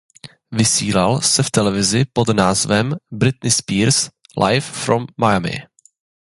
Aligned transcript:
Vysílal 0.51 1.21
se 1.21 1.43
v 1.43 1.51
televizi 1.51 2.05
pod 2.13 2.29
názvem 2.29 2.93
Britney 3.11 3.51
Spears 3.51 4.09
Live 4.37 4.61
From 4.61 5.07
Miami. 5.17 5.53